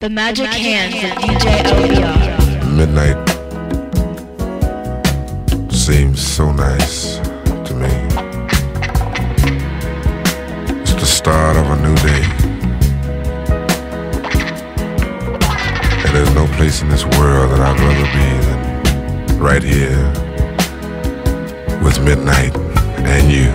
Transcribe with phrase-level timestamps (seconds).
[0.00, 2.76] The magic hands of DJ LBR.
[2.76, 3.18] Midnight
[5.72, 7.16] seems so nice
[7.66, 7.88] to me.
[10.82, 12.22] It's the start of a new day.
[16.06, 20.12] And there's no place in this world that I'd rather be than right here
[21.82, 22.56] with midnight
[23.00, 23.50] and you.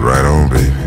[0.00, 0.79] Right on, baby.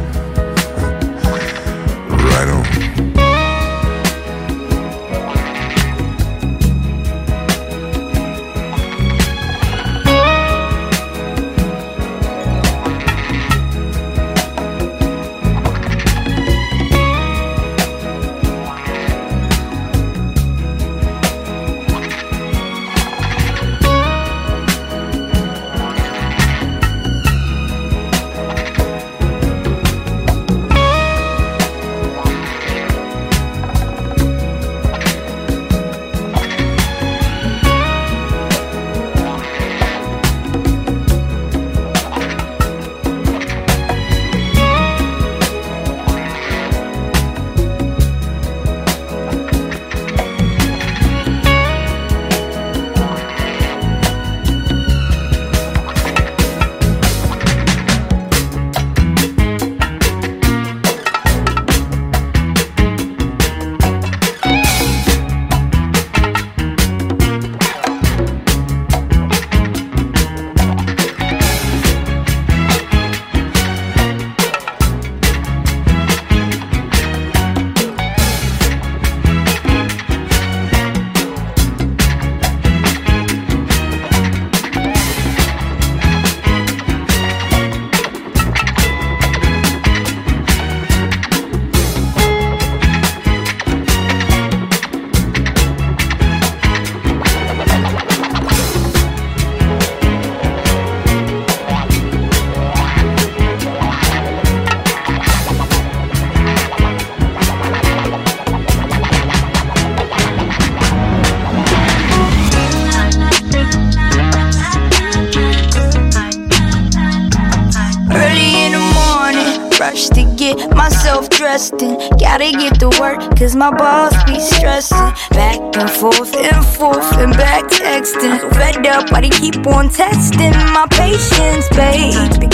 [121.71, 124.97] Gotta get to work cause my boss be stressing.
[125.31, 128.39] Back and forth and forth and back texting.
[128.53, 132.49] Fed up, why they keep on testing my patience, baby?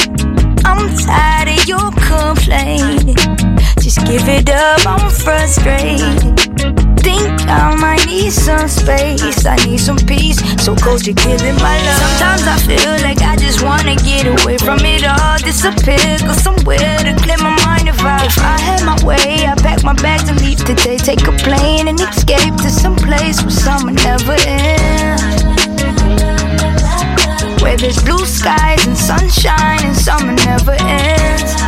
[0.66, 3.16] I'm tired of your complaining.
[3.90, 6.22] Just give it up, I'm frustrated.
[7.02, 9.48] Think I might need some space.
[9.48, 10.38] I need some peace.
[10.64, 11.98] So cold, you're killing my love.
[11.98, 15.40] Sometimes I feel like I just wanna get away from it all.
[15.40, 17.90] Disappear, go somewhere to clear my mind.
[17.90, 20.98] If I, if I had my way, I pack my bags and leave today.
[20.98, 25.42] Take a plane and escape to some place where summer never ends.
[27.64, 31.59] Where there's blue skies and sunshine and summer never ends.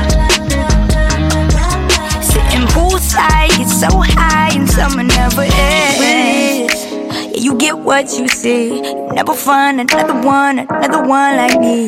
[3.61, 6.85] Get so high and summer never ends.
[6.85, 8.75] Yeah, you get what you see.
[8.75, 11.83] You never find another one, another one like me.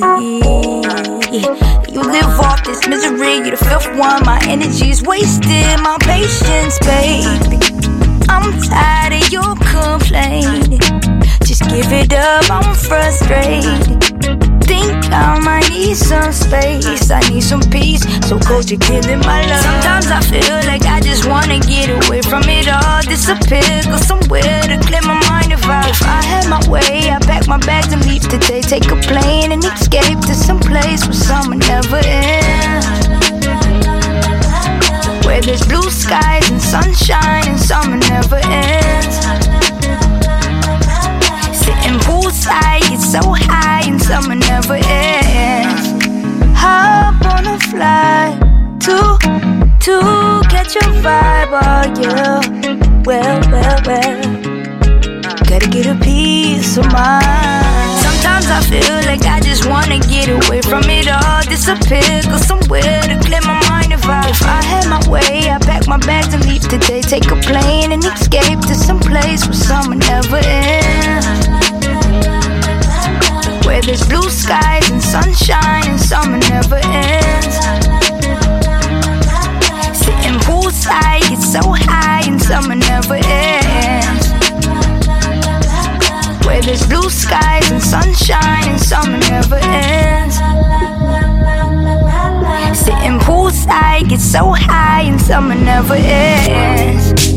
[1.92, 3.38] You live off this misery.
[3.38, 4.24] You're the fifth one.
[4.24, 5.80] My energy's wasted.
[5.82, 7.58] My patience, baby.
[8.30, 10.80] I'm tired of your complaining.
[11.44, 12.52] Just give it up.
[12.52, 14.03] I'm frustrated.
[14.66, 17.12] Think I might need some space.
[17.12, 18.04] I need some peace.
[18.28, 19.62] So cold, you're killing my love.
[19.62, 23.02] Sometimes I feel like I just wanna get away from it all.
[23.02, 25.52] Disappear, go somewhere to clear my mind.
[25.52, 28.62] If I, if I had my way, I pack my bags and leave today.
[28.62, 32.86] Take a plane and escape to some place where summer never ends.
[35.26, 39.16] Where there's blue skies and sunshine and summer never ends.
[41.64, 43.73] Sitting poolside, get so high
[44.04, 45.88] summer never ends.
[46.60, 48.36] Hop on a flight
[48.86, 48.98] to
[49.86, 49.96] to
[50.52, 52.42] catch a vibe, oh yeah.
[53.06, 54.22] Well, well, well.
[55.50, 57.96] Gotta get a piece of mind.
[58.06, 61.42] Sometimes I feel like I just wanna get away from it all.
[61.44, 63.94] Disappear, go somewhere to clear my mind.
[63.94, 67.02] If I, if I had my way, I pack my bags and leave today.
[67.02, 71.73] Take a plane and escape to some place where summer never ends.
[73.66, 77.56] Where there's blue skies and sunshine and summer never ends.
[79.98, 84.28] Sitting poolside, get so high and summer never ends.
[86.46, 90.36] Where there's blue skies and sunshine and summer never ends.
[92.80, 93.54] Sitting poolside
[94.04, 97.33] side gets so high and summer never ends.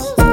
[0.00, 0.31] Oh.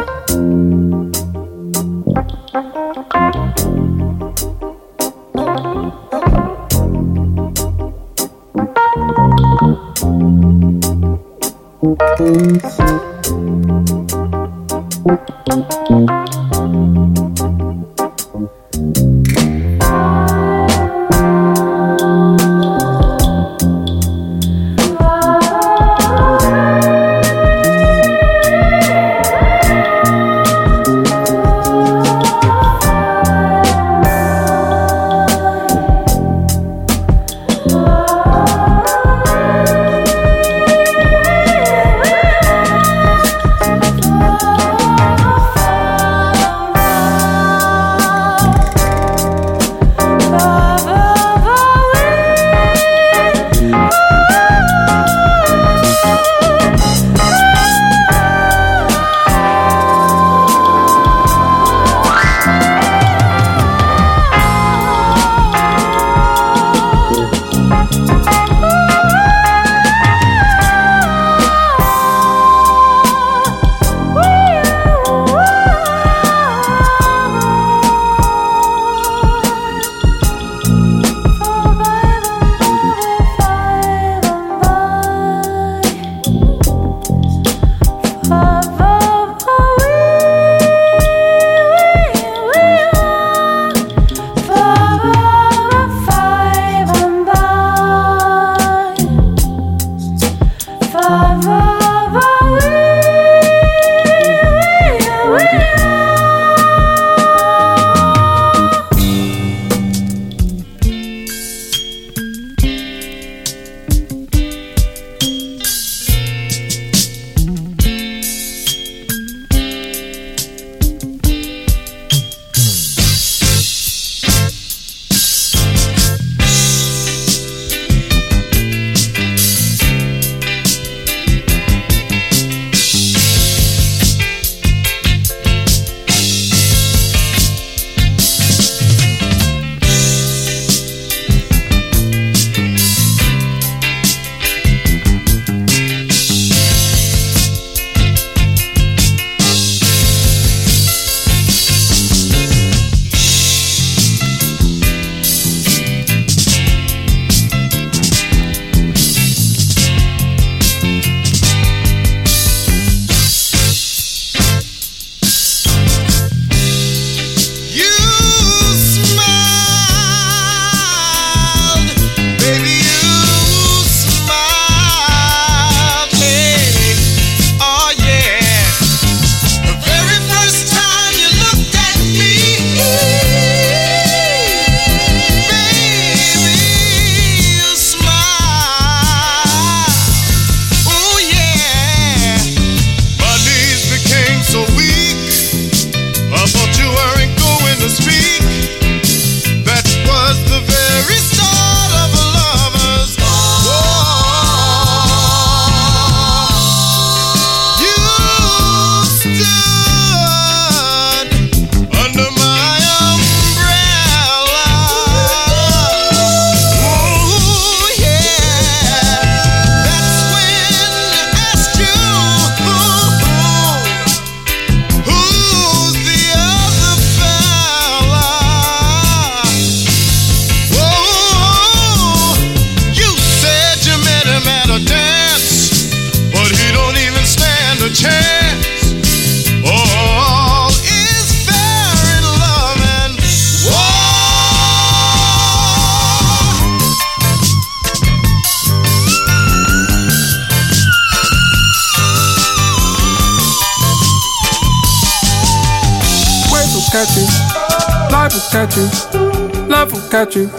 [258.60, 260.50] Catch you, life will catch you,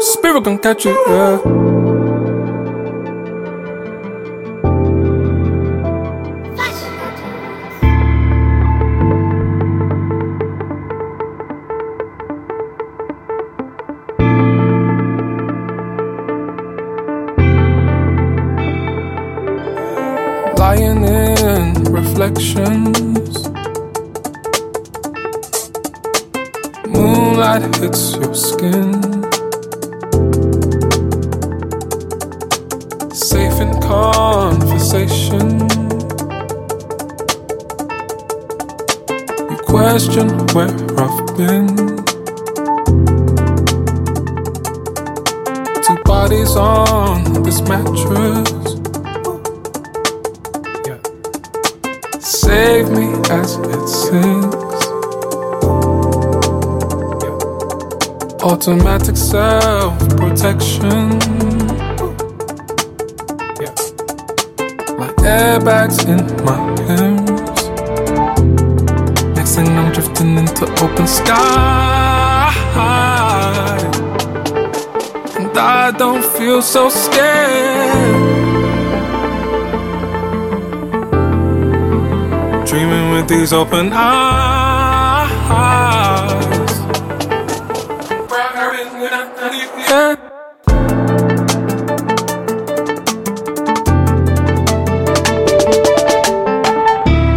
[0.00, 1.81] spirit gon' catch you, yeah.
[83.22, 85.30] With these open eyes.
[89.88, 90.16] Yeah.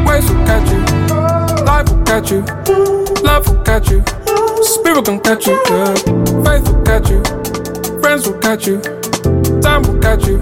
[0.05, 0.81] Waves will catch you,
[1.65, 2.41] life will catch you,
[3.21, 4.03] love will catch you,
[4.63, 5.93] spirit gon' catch you, yeah.
[6.43, 7.21] Faith will catch you,
[7.99, 8.81] friends will catch you,
[9.61, 10.39] time will catch you,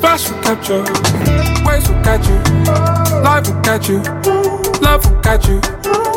[0.00, 0.84] flash will catch you,
[1.64, 2.38] waves will catch you.
[3.18, 3.98] Life will catch you,
[4.80, 5.60] love will catch you,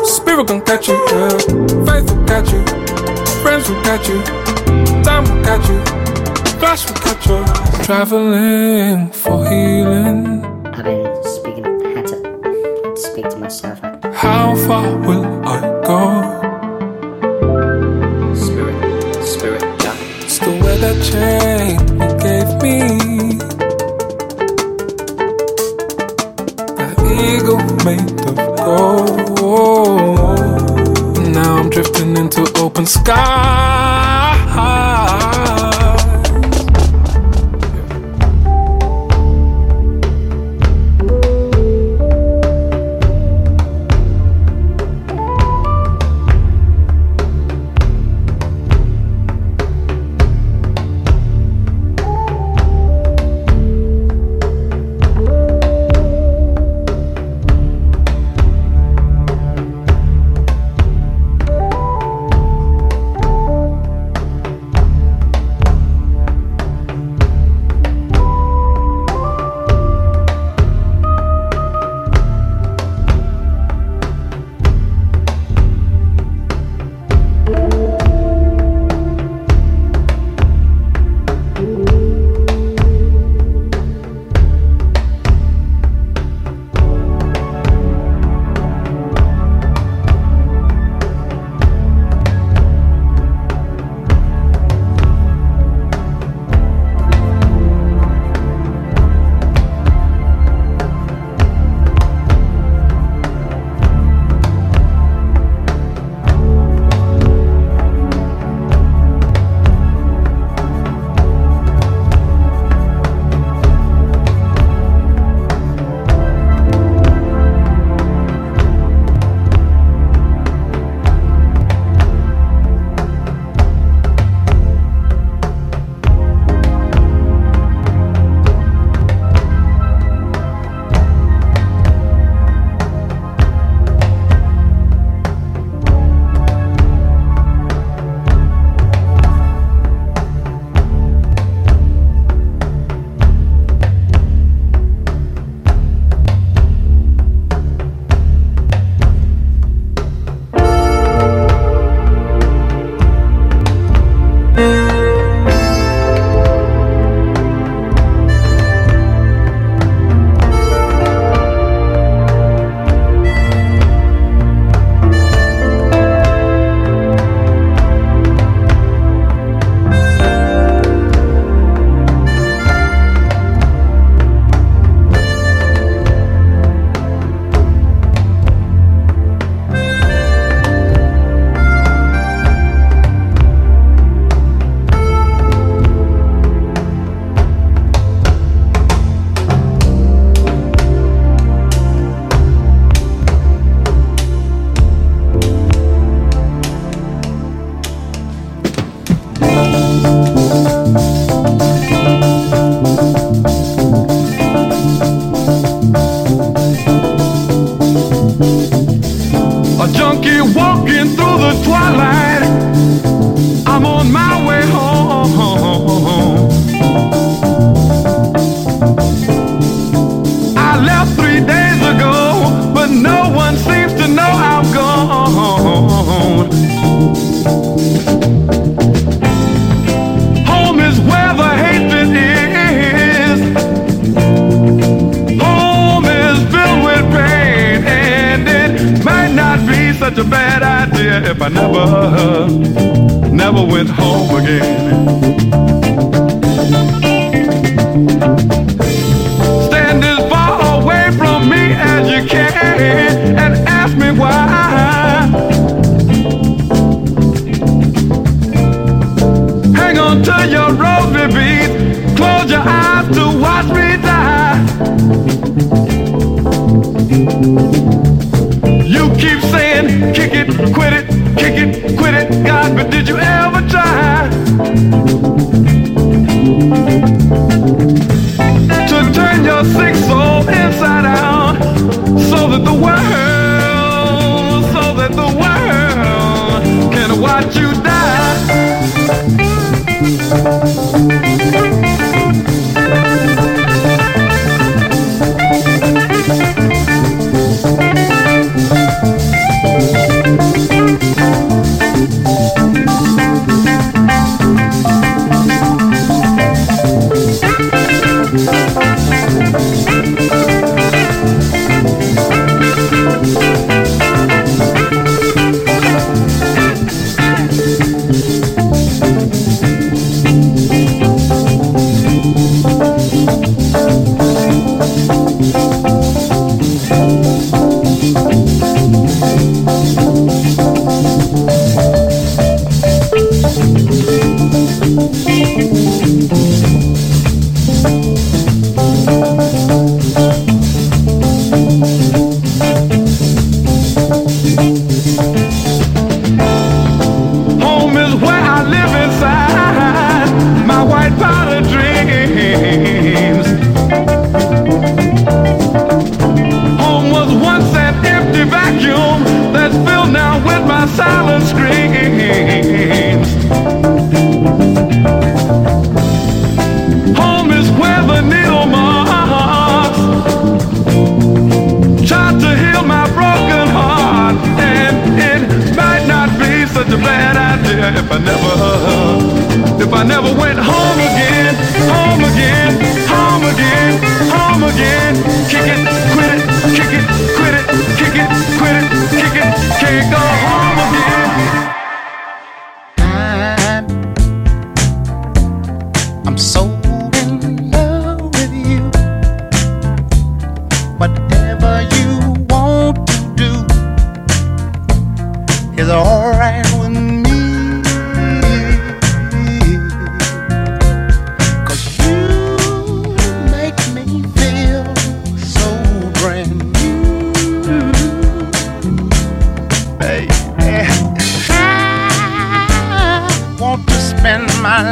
[0.04, 1.38] spirit gon' catch you, yeah.
[1.86, 2.62] Faith will catch you,
[3.42, 4.22] friends will catch you,
[5.02, 5.80] time will catch you,
[6.58, 7.44] flash will catch you.
[7.84, 10.44] Traveling for healing.
[10.66, 13.80] I've been speaking, I had to speak to myself.
[14.14, 16.00] How far will I go?
[18.34, 19.96] Spirit, spirit, yeah.
[20.28, 21.81] Still wear that chain
[27.84, 29.38] made of gold.
[31.34, 34.21] Now I'm drifting into open sky.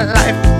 [0.00, 0.59] You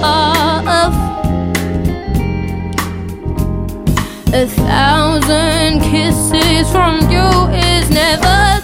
[0.00, 0.94] love.
[4.32, 8.55] A thousand kisses from you is never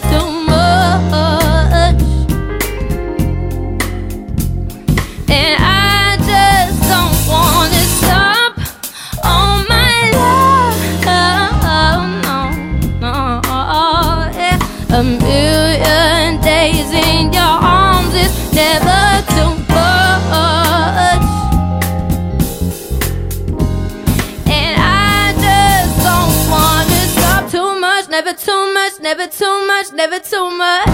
[30.02, 30.88] never too much.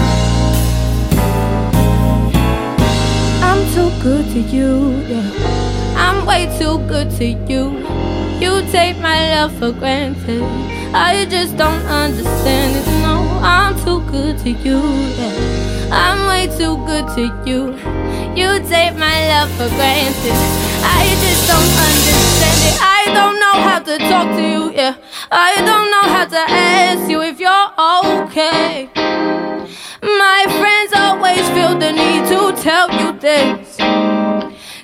[3.47, 5.95] I'm too good to you, yeah.
[5.97, 7.63] I'm way too good to you.
[8.39, 10.43] You take my love for granted.
[10.93, 12.85] I just don't understand it.
[13.01, 14.79] No, I'm too good to you,
[15.17, 15.89] yeah.
[15.91, 17.61] I'm way too good to you.
[18.39, 20.37] You take my love for granted.
[20.99, 22.75] I just don't understand it.
[22.79, 24.95] I don't know how to talk to you, yeah.
[25.31, 28.89] I don't know how to ask you if you're okay.
[30.01, 33.77] My friends always feel the need to tell you this.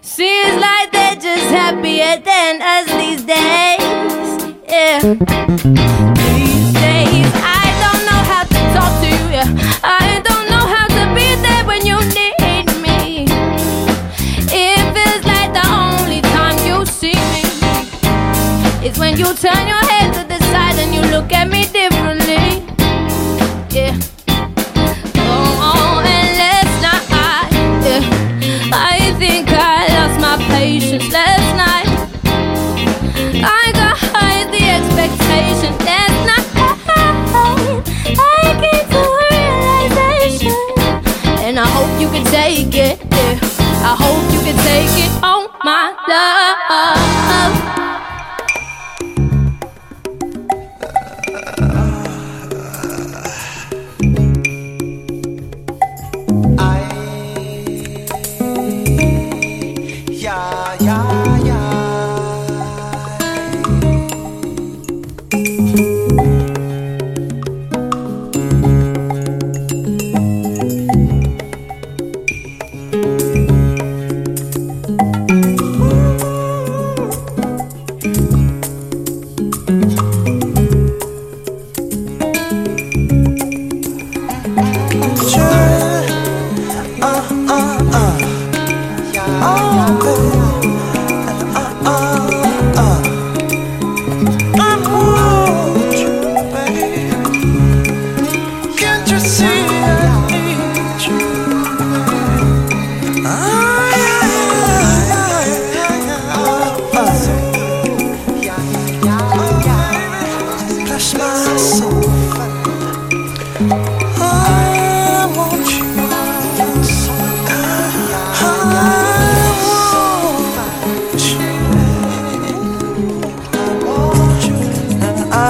[0.01, 4.55] Seems like they're just happier than us these days.
[4.67, 4.99] Yeah.
[6.23, 7.34] These days,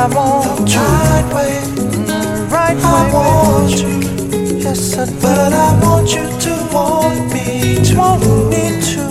[0.06, 1.58] I want you right way,
[2.52, 2.84] right way.
[2.84, 5.12] I want you, yes I do.
[5.20, 9.02] But I want you to want me, to want me to.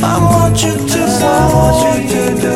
[0.00, 2.54] I want you to, I want you to do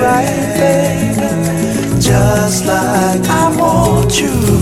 [0.00, 0.30] right,
[0.60, 2.00] baby.
[2.00, 4.59] Just like I want you.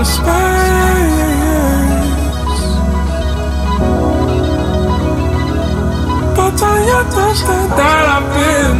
[0.00, 0.30] out space.
[6.36, 8.76] But I understand that I've been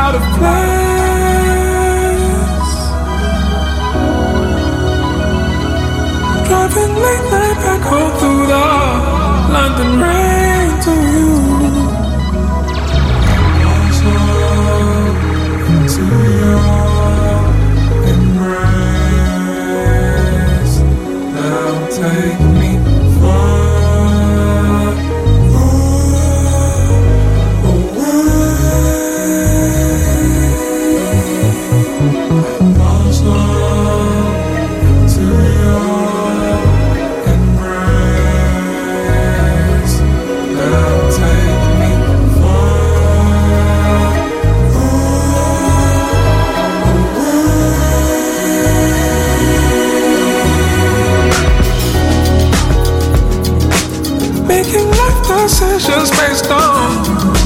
[0.00, 0.74] out of place.
[6.48, 8.23] Driving late night back home.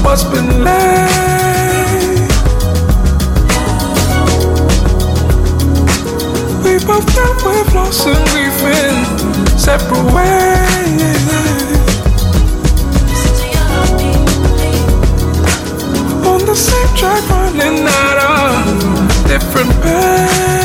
[0.09, 2.31] must been late.
[6.63, 8.97] We both know we've lost and we've been
[9.55, 11.29] separate ways.
[16.25, 20.58] On the same track, running out of different paths.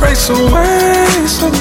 [0.00, 1.26] race away.
[1.26, 1.57] So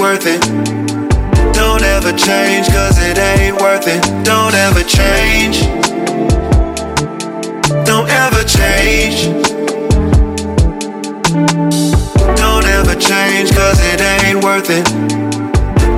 [0.00, 0.40] worth it.
[1.52, 4.00] Don't ever change, cause it ain't worth it.
[4.24, 5.60] Don't ever change.
[7.84, 9.26] Don't ever change.
[12.40, 14.84] Don't ever change, cause it ain't worth it.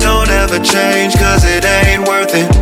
[0.01, 2.52] Don't ever change, cause it ain't worth it.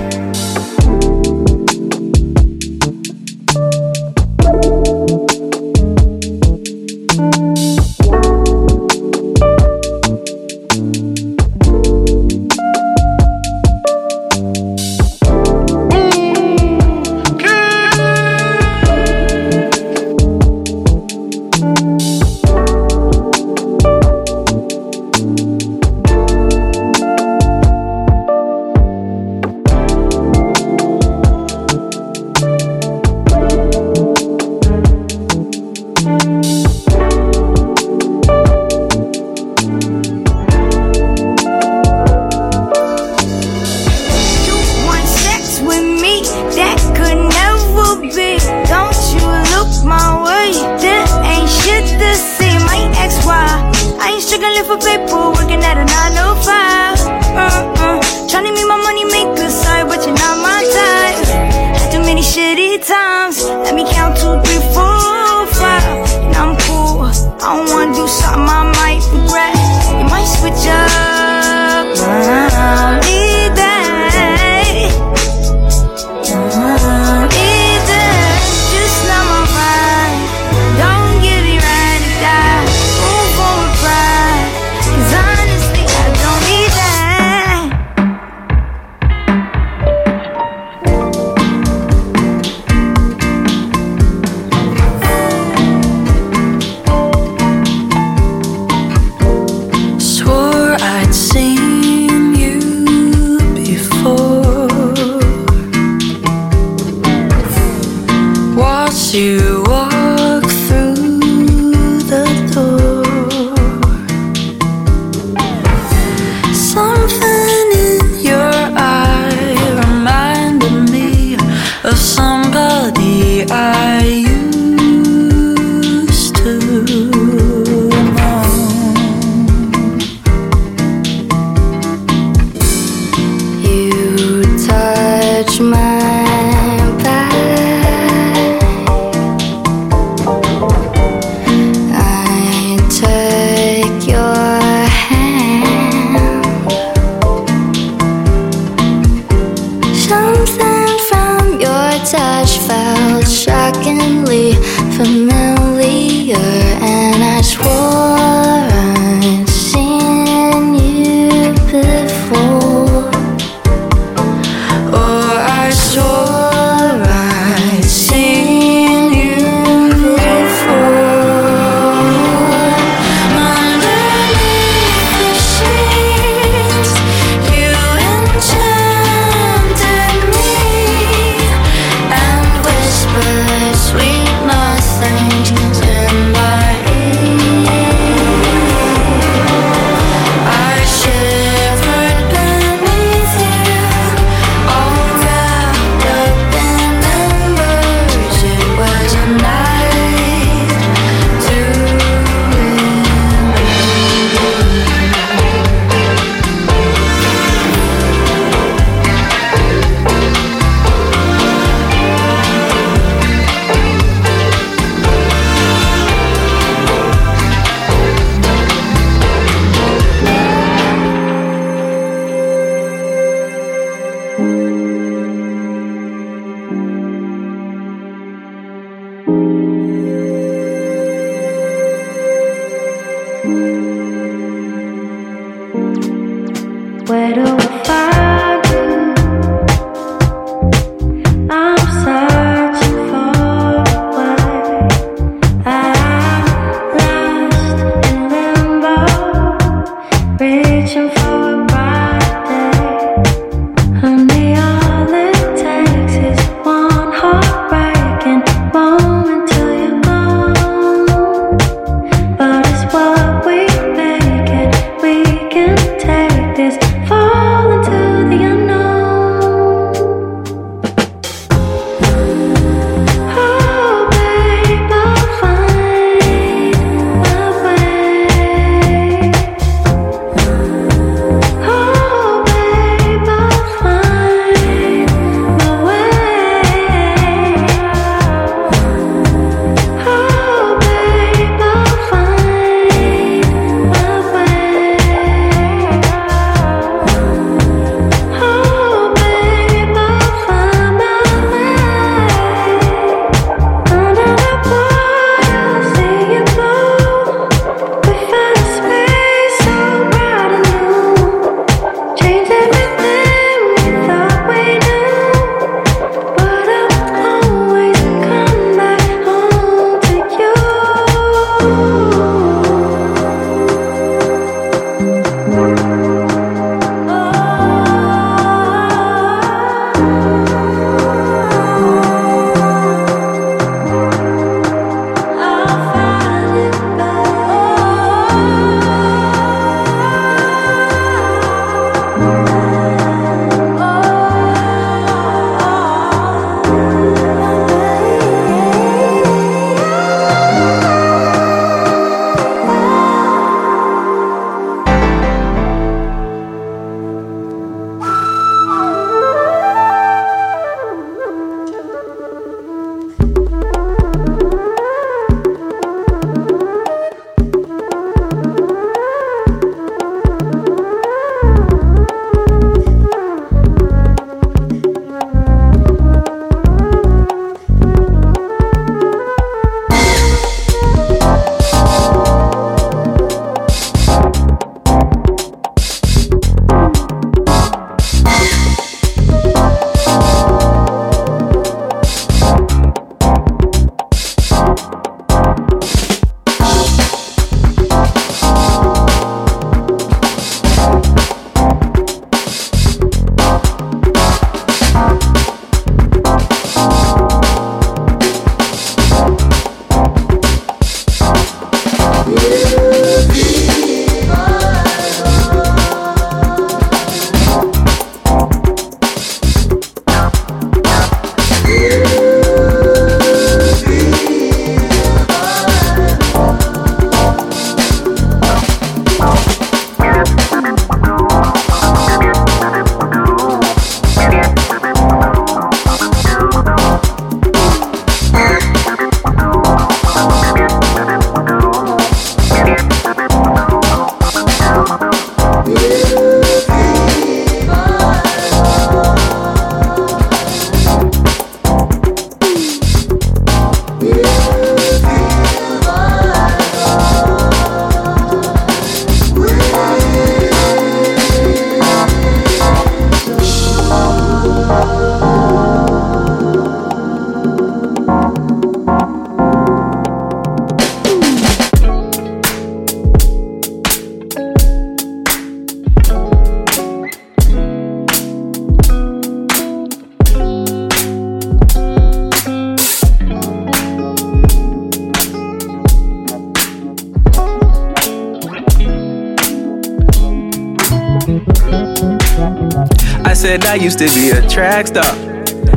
[493.81, 495.15] Used to be a track star.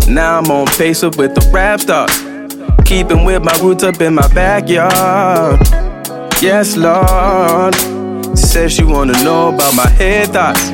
[0.07, 2.13] Now I'm on pace up with the rap stars.
[2.85, 5.59] Keeping with my roots up in my backyard.
[6.43, 7.75] Yes, Lord.
[8.37, 10.69] Says she wanna know about my head thoughts.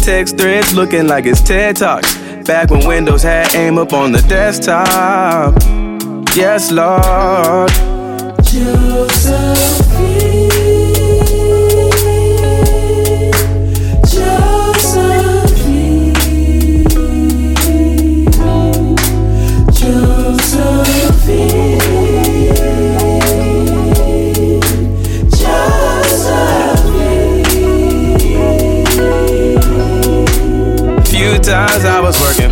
[0.00, 2.16] Text threads looking like it's TED Talks.
[2.46, 5.60] Back when Windows had AIM up on the desktop.
[6.36, 7.72] Yes, Lord.
[8.46, 9.08] Few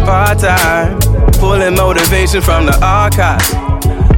[0.09, 0.99] part time,
[1.33, 3.53] pulling motivation from the archives.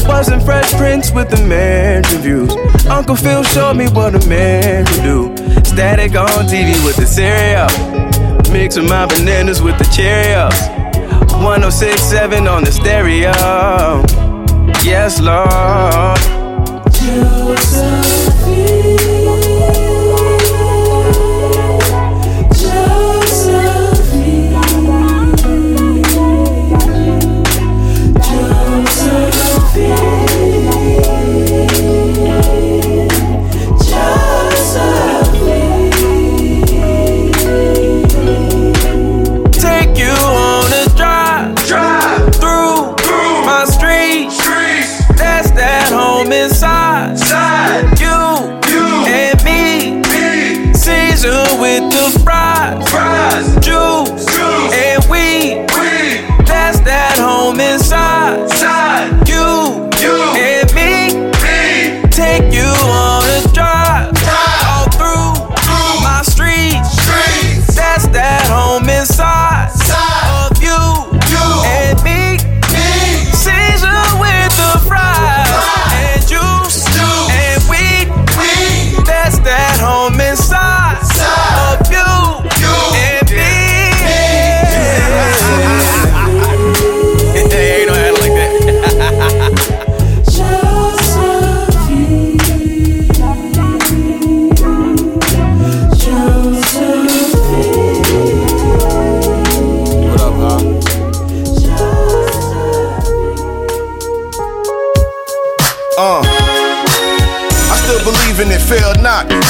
[0.07, 2.55] Wasn't Fresh Prince with the man reviews.
[2.87, 5.37] Uncle Phil showed me what a man can do.
[5.65, 7.67] Static on TV with the cereal.
[8.53, 10.59] Mixing my bananas with the Cheerios.
[11.43, 13.33] 1067 on the stereo.
[14.85, 16.21] Yes, Lord.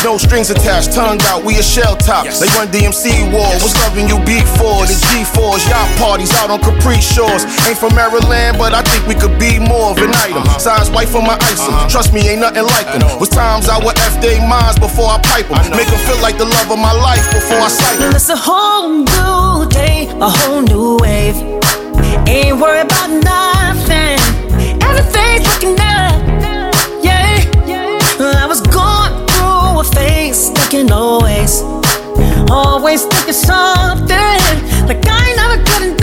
[0.03, 2.25] No strings attached, tongue out, we a shell top.
[2.25, 6.59] They run DMC war, was loving you beat for the G4s, yacht parties out on
[6.59, 7.45] Capri Shores.
[7.69, 10.43] Ain't from Maryland, but I think we could be more of an item.
[10.59, 13.21] Size white for my isom, trust me, ain't nothing like them.
[13.21, 15.77] Was times I would F they minds before I pipe them.
[15.77, 18.17] Make them feel like the love of my life before I sight them.
[18.17, 21.37] It's a whole new day, a whole new wave.
[22.27, 24.17] Ain't worried about nothing.
[24.81, 26.10] Everything's looking up.
[29.97, 31.63] A thinking always.
[32.51, 34.87] Always thinking something.
[34.89, 36.00] Like I never good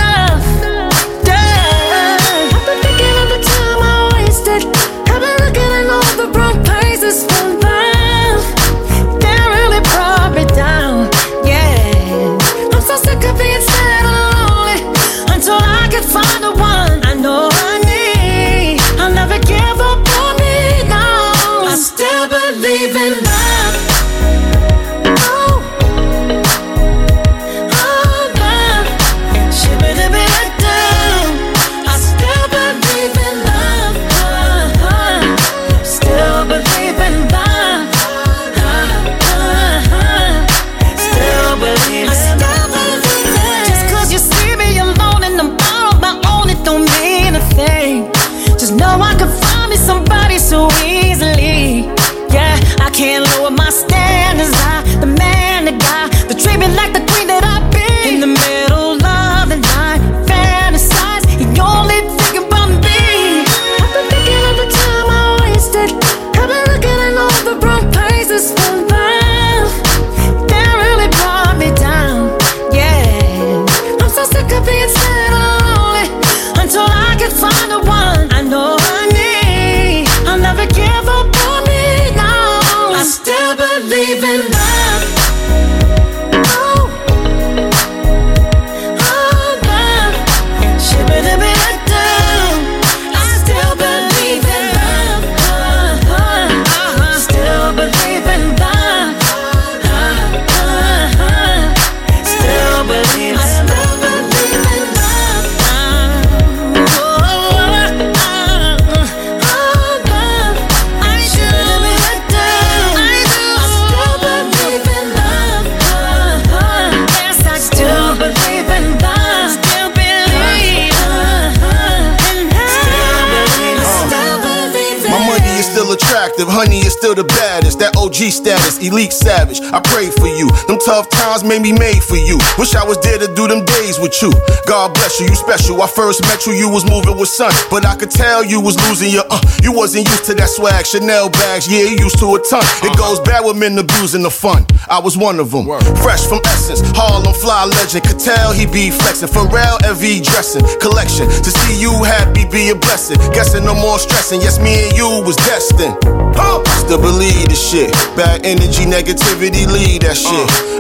[128.08, 129.60] OG status, elite savage.
[129.60, 130.48] I pray for you.
[130.72, 132.40] Them tough times made me made for you.
[132.58, 134.32] Wish I was there to do them days with you.
[134.64, 135.82] God bless you, you special.
[135.82, 138.80] I first met you, you was moving with sun, but I could tell you was
[138.88, 139.26] losing your.
[139.30, 141.68] Uh, you wasn't used to that swag, Chanel bags.
[141.68, 142.64] Yeah, you used to a ton.
[142.80, 144.64] It goes bad with men abusing the fun.
[144.88, 145.68] I was one of them.
[146.00, 148.08] Fresh from Essence, Harlem fly legend.
[148.08, 149.28] Could tell he be flexing.
[149.28, 151.28] Pharrell MV dressing collection.
[151.28, 153.20] To see you happy be a blessing.
[153.36, 154.40] Guessing no more stressing.
[154.40, 156.00] Yes, me and you was destined.
[156.40, 156.64] Huh.
[156.88, 157.97] Still believe the shit.
[158.16, 160.32] Bad energy, negativity, lead that shit.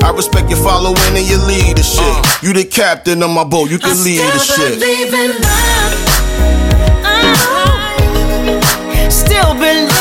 [0.03, 0.07] Uh.
[0.07, 2.01] I respect your following and your leadership.
[2.01, 2.39] Uh.
[2.41, 4.79] You the captain of my boat, you can lead the shit.
[4.79, 5.93] believe in love.
[8.95, 9.96] I still believe.